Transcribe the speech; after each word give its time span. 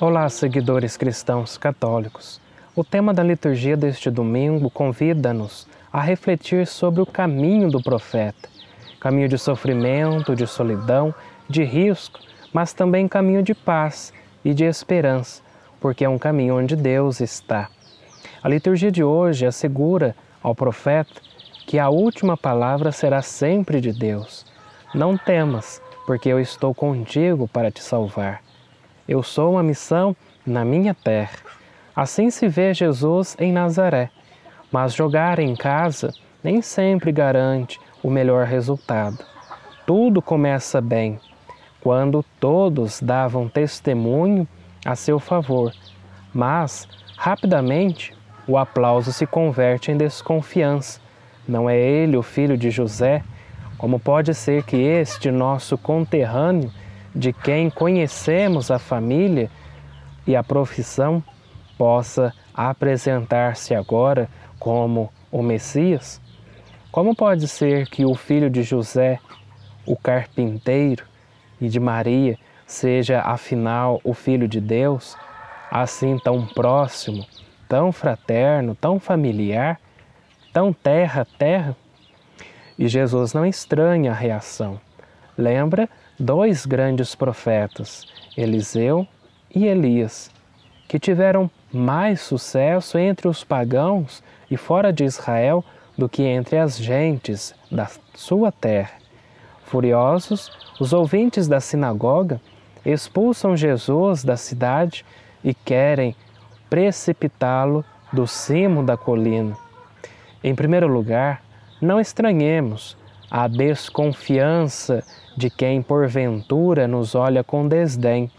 Olá, 0.00 0.28
seguidores 0.28 0.96
cristãos 0.96 1.58
católicos. 1.58 2.40
O 2.76 2.84
tema 2.84 3.12
da 3.12 3.24
liturgia 3.24 3.76
deste 3.76 4.10
domingo 4.10 4.70
convida-nos 4.70 5.66
a 5.92 6.00
refletir 6.00 6.68
sobre 6.68 7.02
o 7.02 7.06
caminho 7.06 7.68
do 7.68 7.82
profeta. 7.82 8.59
Caminho 9.00 9.28
de 9.28 9.38
sofrimento, 9.38 10.36
de 10.36 10.46
solidão, 10.46 11.14
de 11.48 11.64
risco, 11.64 12.20
mas 12.52 12.72
também 12.74 13.08
caminho 13.08 13.42
de 13.42 13.54
paz 13.54 14.12
e 14.44 14.52
de 14.52 14.64
esperança, 14.64 15.42
porque 15.80 16.04
é 16.04 16.08
um 16.08 16.18
caminho 16.18 16.58
onde 16.58 16.76
Deus 16.76 17.20
está. 17.20 17.68
A 18.42 18.48
liturgia 18.48 18.92
de 18.92 19.02
hoje 19.02 19.46
assegura 19.46 20.14
ao 20.42 20.54
profeta 20.54 21.20
que 21.66 21.78
a 21.78 21.88
última 21.88 22.36
palavra 22.36 22.92
será 22.92 23.22
sempre 23.22 23.80
de 23.80 23.92
Deus. 23.92 24.44
Não 24.94 25.16
temas, 25.16 25.80
porque 26.06 26.28
eu 26.28 26.40
estou 26.40 26.74
contigo 26.74 27.46
para 27.48 27.70
te 27.70 27.82
salvar. 27.82 28.42
Eu 29.08 29.22
sou 29.22 29.52
uma 29.52 29.62
missão 29.62 30.14
na 30.44 30.64
minha 30.64 30.94
terra. 30.94 31.38
Assim 31.94 32.30
se 32.30 32.48
vê 32.48 32.74
Jesus 32.74 33.36
em 33.38 33.52
Nazaré. 33.52 34.10
Mas 34.70 34.94
jogar 34.94 35.38
em 35.38 35.54
casa 35.54 36.12
nem 36.42 36.62
sempre 36.62 37.12
garante 37.12 37.78
o 38.02 38.10
melhor 38.10 38.46
resultado. 38.46 39.18
Tudo 39.86 40.22
começa 40.22 40.80
bem 40.80 41.18
quando 41.80 42.24
todos 42.38 43.00
davam 43.00 43.48
testemunho 43.48 44.46
a 44.84 44.94
seu 44.94 45.18
favor, 45.18 45.72
mas 46.32 46.88
rapidamente 47.16 48.14
o 48.46 48.56
aplauso 48.56 49.12
se 49.12 49.26
converte 49.26 49.90
em 49.90 49.96
desconfiança. 49.96 51.00
Não 51.46 51.68
é 51.68 51.78
ele 51.78 52.16
o 52.16 52.22
filho 52.22 52.56
de 52.56 52.70
José? 52.70 53.22
Como 53.78 53.98
pode 53.98 54.34
ser 54.34 54.62
que 54.62 54.76
este 54.76 55.30
nosso 55.30 55.78
conterrâneo 55.78 56.70
de 57.14 57.32
quem 57.32 57.70
conhecemos 57.70 58.70
a 58.70 58.78
família 58.78 59.50
e 60.26 60.36
a 60.36 60.44
profissão 60.44 61.22
possa 61.78 62.32
apresentar-se 62.54 63.74
agora 63.74 64.28
como 64.58 65.10
o 65.32 65.42
Messias? 65.42 66.20
Como 66.92 67.14
pode 67.14 67.46
ser 67.46 67.86
que 67.88 68.04
o 68.04 68.16
filho 68.16 68.50
de 68.50 68.64
José, 68.64 69.20
o 69.86 69.96
carpinteiro, 69.96 71.04
e 71.60 71.68
de 71.68 71.78
Maria 71.78 72.36
seja 72.66 73.20
afinal 73.20 74.00
o 74.02 74.12
filho 74.12 74.48
de 74.48 74.60
Deus, 74.60 75.16
assim 75.70 76.18
tão 76.18 76.44
próximo, 76.46 77.24
tão 77.68 77.92
fraterno, 77.92 78.74
tão 78.74 78.98
familiar, 78.98 79.80
tão 80.52 80.72
terra 80.72 81.24
terra? 81.38 81.76
E 82.76 82.88
Jesus 82.88 83.32
não 83.32 83.46
estranha 83.46 84.10
a 84.10 84.14
reação. 84.14 84.80
Lembra 85.38 85.88
dois 86.18 86.66
grandes 86.66 87.14
profetas, 87.14 88.04
Eliseu 88.36 89.06
e 89.54 89.64
Elias, 89.64 90.28
que 90.88 90.98
tiveram 90.98 91.48
mais 91.72 92.20
sucesso 92.20 92.98
entre 92.98 93.28
os 93.28 93.44
pagãos 93.44 94.24
e 94.50 94.56
fora 94.56 94.92
de 94.92 95.04
Israel 95.04 95.64
do 95.96 96.08
que 96.08 96.22
entre 96.22 96.58
as 96.58 96.78
gentes 96.78 97.54
da 97.70 97.88
sua 98.14 98.50
terra. 98.50 98.92
Furiosos, 99.64 100.50
os 100.80 100.92
ouvintes 100.92 101.46
da 101.46 101.60
sinagoga 101.60 102.40
expulsam 102.84 103.56
Jesus 103.56 104.24
da 104.24 104.36
cidade 104.36 105.04
e 105.44 105.54
querem 105.54 106.16
precipitá-lo 106.68 107.84
do 108.12 108.26
cimo 108.26 108.82
da 108.82 108.96
colina. 108.96 109.56
Em 110.42 110.54
primeiro 110.54 110.88
lugar, 110.88 111.42
não 111.80 112.00
estranhemos 112.00 112.96
a 113.30 113.46
desconfiança 113.46 115.04
de 115.36 115.48
quem 115.48 115.80
porventura 115.80 116.88
nos 116.88 117.14
olha 117.14 117.44
com 117.44 117.68
desdém, 117.68 118.30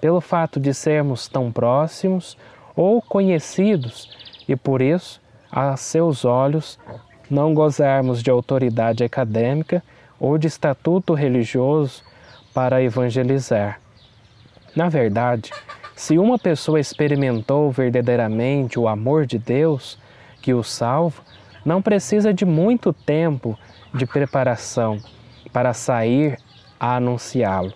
pelo 0.00 0.20
fato 0.20 0.58
de 0.58 0.72
sermos 0.72 1.28
tão 1.28 1.52
próximos 1.52 2.36
ou 2.74 3.02
conhecidos 3.02 4.08
e 4.48 4.56
por 4.56 4.80
isso, 4.80 5.20
a 5.50 5.76
seus 5.76 6.24
olhos, 6.24 6.78
não 7.30 7.54
gozarmos 7.54 8.22
de 8.22 8.30
autoridade 8.30 9.04
acadêmica 9.04 9.82
ou 10.18 10.36
de 10.36 10.46
estatuto 10.46 11.14
religioso 11.14 12.02
para 12.52 12.82
evangelizar. 12.82 13.80
Na 14.74 14.88
verdade, 14.88 15.50
se 15.96 16.18
uma 16.18 16.38
pessoa 16.38 16.80
experimentou 16.80 17.70
verdadeiramente 17.70 18.78
o 18.78 18.88
amor 18.88 19.26
de 19.26 19.38
Deus 19.38 19.98
que 20.40 20.54
o 20.54 20.62
salva, 20.62 21.22
não 21.64 21.82
precisa 21.82 22.32
de 22.32 22.44
muito 22.44 22.92
tempo 22.92 23.58
de 23.92 24.06
preparação 24.06 24.98
para 25.52 25.74
sair 25.74 26.38
a 26.78 26.96
anunciá-lo. 26.96 27.72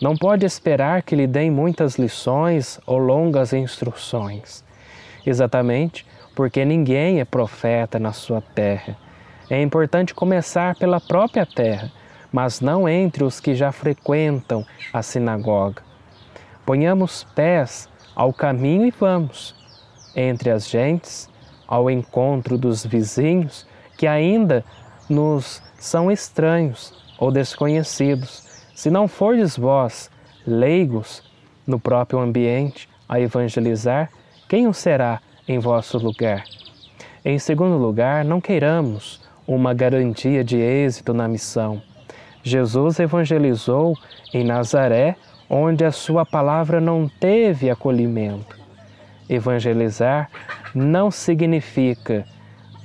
Não 0.00 0.16
pode 0.16 0.44
esperar 0.44 1.02
que 1.02 1.14
lhe 1.14 1.26
deem 1.26 1.50
muitas 1.50 1.96
lições 1.96 2.80
ou 2.86 2.98
longas 2.98 3.52
instruções. 3.52 4.64
Exatamente 5.24 6.04
porque 6.38 6.64
ninguém 6.64 7.18
é 7.18 7.24
profeta 7.24 7.98
na 7.98 8.12
sua 8.12 8.40
terra. 8.40 8.96
É 9.50 9.60
importante 9.60 10.14
começar 10.14 10.76
pela 10.76 11.00
própria 11.00 11.44
terra, 11.44 11.90
mas 12.30 12.60
não 12.60 12.88
entre 12.88 13.24
os 13.24 13.40
que 13.40 13.56
já 13.56 13.72
frequentam 13.72 14.64
a 14.92 15.02
sinagoga. 15.02 15.82
Ponhamos 16.64 17.24
pés 17.34 17.88
ao 18.14 18.32
caminho 18.32 18.86
e 18.86 18.92
vamos, 18.92 19.52
entre 20.14 20.48
as 20.48 20.68
gentes, 20.68 21.28
ao 21.66 21.90
encontro 21.90 22.56
dos 22.56 22.86
vizinhos 22.86 23.66
que 23.96 24.06
ainda 24.06 24.64
nos 25.10 25.60
são 25.76 26.08
estranhos 26.08 26.94
ou 27.18 27.32
desconhecidos. 27.32 28.44
Se 28.76 28.92
não 28.92 29.08
fordes 29.08 29.56
vós, 29.56 30.08
leigos, 30.46 31.20
no 31.66 31.80
próprio 31.80 32.20
ambiente, 32.20 32.88
a 33.08 33.18
evangelizar, 33.18 34.08
quem 34.48 34.68
o 34.68 34.72
será 34.72 35.20
em 35.48 35.58
vosso 35.58 35.98
lugar? 35.98 36.44
Em 37.24 37.38
segundo 37.38 37.76
lugar, 37.76 38.24
não 38.24 38.40
queiramos 38.40 39.20
uma 39.46 39.72
garantia 39.72 40.44
de 40.44 40.58
êxito 40.58 41.14
na 41.14 41.26
missão. 41.26 41.82
Jesus 42.42 43.00
evangelizou 43.00 43.96
em 44.32 44.44
Nazaré, 44.44 45.16
onde 45.48 45.84
a 45.84 45.90
sua 45.90 46.24
palavra 46.26 46.80
não 46.80 47.08
teve 47.08 47.70
acolhimento. 47.70 48.56
Evangelizar 49.28 50.30
não 50.74 51.10
significa 51.10 52.24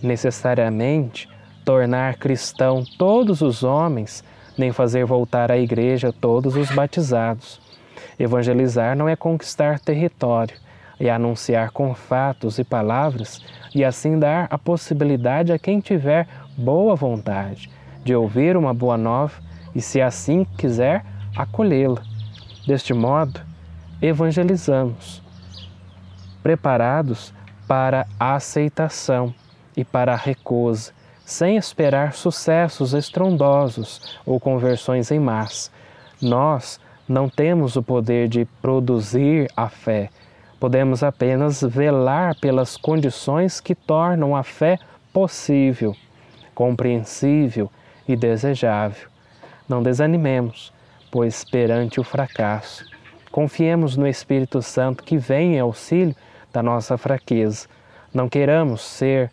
necessariamente 0.02 1.30
tornar 1.64 2.16
cristão 2.16 2.84
todos 2.98 3.42
os 3.42 3.64
homens, 3.64 4.24
nem 4.58 4.72
fazer 4.72 5.06
voltar 5.06 5.52
à 5.52 5.58
igreja 5.58 6.14
todos 6.14 6.56
os 6.56 6.70
batizados. 6.72 7.62
Evangelizar 8.20 8.96
não 8.96 9.08
é 9.08 9.16
conquistar 9.16 9.80
território, 9.80 10.56
é 11.08 11.12
anunciar 11.12 11.72
com 11.72 11.94
fatos 11.94 12.60
e 12.60 12.64
palavras 12.64 13.44
e 13.74 13.84
assim 13.84 14.20
dar 14.20 14.48
a 14.50 14.58
possibilidade 14.58 15.52
a 15.52 15.60
quem 15.60 15.80
tiver 15.80 16.28
boa 16.58 16.96
vontade 16.96 17.70
de 18.04 18.16
ouvir 18.16 18.58
uma 18.58 18.74
boa 18.74 18.98
nova 18.98 19.34
e, 19.74 19.82
se 19.82 20.02
assim 20.02 20.46
quiser, 20.58 21.04
acolhê-la. 21.36 22.02
Deste 22.68 22.94
modo, 22.94 23.42
evangelizamos, 24.02 25.22
preparados 26.42 27.34
para 27.68 28.06
a 28.20 28.36
aceitação 28.36 29.34
e 29.76 29.84
para 29.84 30.14
a 30.14 30.18
recusa 30.18 30.94
sem 31.26 31.56
esperar 31.56 32.14
sucessos 32.14 32.94
estrondosos 32.94 34.20
ou 34.26 34.40
conversões 34.40 35.12
em 35.12 35.20
massa. 35.20 35.72
Nós 36.22 36.80
não 37.08 37.30
temos 37.30 37.76
o 37.76 37.84
poder 37.84 38.28
de 38.28 38.46
produzir 38.62 39.50
a 39.56 39.70
fé, 39.70 40.10
podemos 40.64 41.04
apenas 41.04 41.62
velar 41.62 42.40
pelas 42.40 42.78
condições 42.78 43.60
que 43.60 43.76
tornam 43.76 44.34
a 44.34 44.44
fé 44.44 44.80
possível, 45.12 45.94
compreensível 46.56 47.70
e 48.08 48.16
desejável. 48.16 49.10
Não 49.68 49.84
desanimemos, 49.84 50.72
pois 51.12 51.44
perante 51.44 52.00
o 52.00 52.04
fracasso, 52.06 52.86
confiemos 53.30 53.98
no 53.98 54.08
Espírito 54.08 54.62
Santo 54.62 55.04
que 55.04 55.18
vem 55.18 55.56
em 55.56 55.60
auxílio 55.60 56.16
da 56.54 56.64
nossa 56.64 56.98
fraqueza. 56.98 57.68
Não 58.14 58.30
queiramos 58.30 58.84
ser 58.84 59.30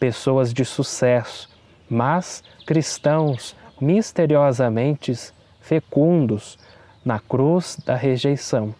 pessoas 0.00 0.54
de 0.54 0.64
sucesso, 0.64 1.50
mas 1.86 2.42
cristãos 2.66 3.54
misteriosamente 3.78 5.12
fecundos 5.60 6.58
na 7.04 7.20
cruz 7.20 7.76
da 7.84 7.94
rejeição. 7.94 8.74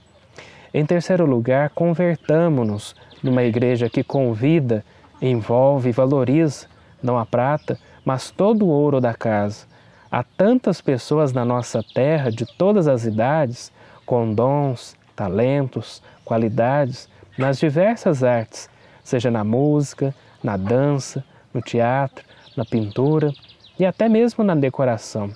Em 0.75 0.85
terceiro 0.87 1.27
lugar, 1.27 1.71
convertamo-nos 1.71 2.95
numa 3.23 3.43
igreja 3.43 3.91
que 3.91 4.03
convida, 4.03 4.85
envolve 5.21 5.91
e 5.91 5.93
valoriza 5.93 6.67
não 7.03 7.19
a 7.19 7.27
prata, 7.27 7.79
mas 8.05 8.31
todo 8.31 8.65
o 8.65 8.69
ouro 8.69 9.01
da 9.01 9.13
casa, 9.13 9.67
Há 10.13 10.23
tantas 10.23 10.83
pessoas 10.83 11.33
na 11.33 11.43
nossa 11.43 11.83
terra 11.83 12.31
de 12.31 12.45
todas 12.45 12.87
as 12.87 13.07
idades, 13.07 13.73
com 14.05 14.35
dons, 14.35 14.95
talentos, 15.17 16.03
qualidades 16.23 17.09
nas 17.39 17.59
diversas 17.59 18.23
artes, 18.23 18.69
seja 19.03 19.31
na 19.31 19.43
música, 19.43 20.15
na 20.45 20.59
dança, 20.59 21.25
no 21.55 21.63
teatro, 21.63 22.27
na 22.55 22.63
pintura 22.63 23.33
e 23.79 23.87
até 23.87 24.07
mesmo 24.07 24.45
na 24.45 24.55
decoração, 24.55 25.31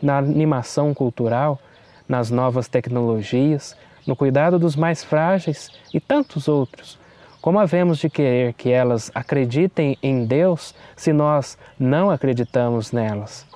na 0.00 0.16
animação 0.16 0.94
cultural, 0.94 1.60
nas 2.08 2.30
novas 2.30 2.68
tecnologias, 2.68 3.76
no 4.06 4.16
cuidado 4.16 4.58
dos 4.58 4.76
mais 4.76 5.04
frágeis 5.04 5.70
e 5.92 6.00
tantos 6.00 6.48
outros. 6.48 6.98
Como 7.40 7.58
havemos 7.58 7.98
de 7.98 8.08
querer 8.08 8.52
que 8.52 8.70
elas 8.70 9.10
acreditem 9.14 9.98
em 10.02 10.24
Deus 10.24 10.74
se 10.94 11.12
nós 11.12 11.58
não 11.78 12.10
acreditamos 12.10 12.92
nelas? 12.92 13.46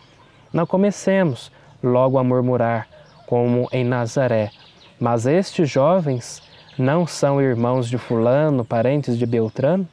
Não 0.53 0.67
comecemos 0.67 1.53
logo 1.83 2.19
a 2.19 2.25
murmurar, 2.25 2.89
como 3.27 3.69
em 3.73 3.85
Nazaré, 3.85 4.51
mas 4.99 5.27
estes 5.27 5.71
jovens 5.71 6.43
não 6.79 7.07
são 7.07 7.41
irmãos 7.41 7.89
de 7.89 7.97
Fulano, 7.97 8.65
parentes 8.65 9.17
de 9.17 9.25
Beltrano? 9.25 9.89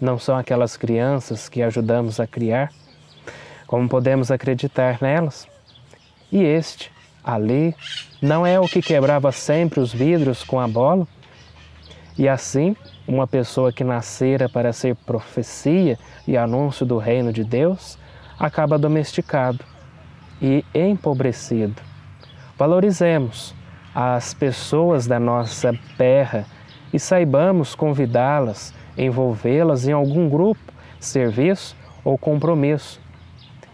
Não 0.00 0.18
são 0.18 0.36
aquelas 0.36 0.76
crianças 0.76 1.48
que 1.48 1.62
ajudamos 1.62 2.18
a 2.18 2.26
criar? 2.26 2.72
Como 3.66 3.88
podemos 3.88 4.30
acreditar 4.30 4.98
nelas? 5.00 5.46
E 6.32 6.42
este, 6.42 6.90
ali, 7.32 7.74
não 8.20 8.46
é 8.46 8.58
o 8.58 8.66
que 8.66 8.82
quebrava 8.82 9.32
sempre 9.32 9.80
os 9.80 9.92
vidros 9.92 10.42
com 10.44 10.60
a 10.60 10.68
bola? 10.68 11.06
E 12.18 12.28
assim, 12.28 12.76
uma 13.06 13.26
pessoa 13.26 13.72
que 13.72 13.82
nascera 13.82 14.48
para 14.48 14.72
ser 14.72 14.94
profecia 14.94 15.98
e 16.26 16.36
anúncio 16.36 16.84
do 16.84 16.98
reino 16.98 17.32
de 17.32 17.42
Deus, 17.42 17.98
acaba 18.38 18.78
domesticado 18.78 19.64
e 20.40 20.64
empobrecido. 20.74 21.80
Valorizemos 22.58 23.54
as 23.94 24.34
pessoas 24.34 25.06
da 25.06 25.18
nossa 25.18 25.72
terra 25.96 26.46
e 26.92 26.98
saibamos 26.98 27.74
convidá-las, 27.74 28.74
envolvê-las 28.96 29.88
em 29.88 29.92
algum 29.92 30.28
grupo, 30.28 30.72
serviço 30.98 31.76
ou 32.04 32.18
compromisso. 32.18 33.00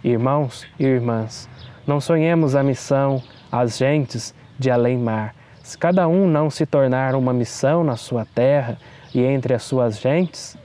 Irmãos 0.05 0.67
e 0.79 0.85
irmãs, 0.85 1.49
não 1.87 2.01
sonhemos 2.01 2.55
a 2.55 2.63
missão 2.63 3.23
às 3.51 3.79
gentes 3.79 4.35
de 4.59 4.71
além-mar. 4.71 5.35
Se 5.63 5.77
cada 5.77 6.07
um 6.07 6.29
não 6.29 6.49
se 6.49 6.65
tornar 6.65 7.15
uma 7.15 7.33
missão 7.33 7.83
na 7.83 7.97
sua 7.97 8.25
terra 8.25 8.79
e 9.15 9.21
entre 9.21 9.55
as 9.55 9.63
suas 9.63 9.99
gentes, 9.99 10.57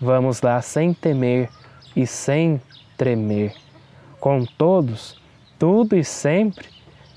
vamos 0.00 0.40
lá 0.42 0.60
sem 0.62 0.94
temer 0.94 1.48
e 1.94 2.06
sem 2.06 2.60
tremer, 2.96 3.52
com 4.18 4.44
todos, 4.44 5.20
tudo 5.58 5.96
e 5.96 6.04
sempre 6.04 6.68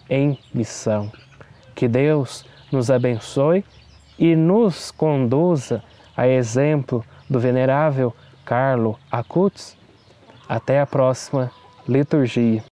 em 0.10 0.38
missão. 0.54 1.12
Que 1.76 1.88
Deus 1.88 2.46
nos 2.72 2.92
abençoe 2.92 3.64
e 4.18 4.36
nos 4.36 4.92
conduza 4.92 5.84
a 6.16 6.28
exemplo 6.28 7.06
do 7.30 7.40
venerável 7.40 8.14
Carlo 8.44 9.00
Acutis. 9.12 9.78
Até 10.48 10.82
a 10.82 10.86
próxima 10.86 11.52
liturgia. 11.88 12.64